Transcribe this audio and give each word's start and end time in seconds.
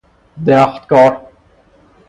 درختکار 0.45 1.27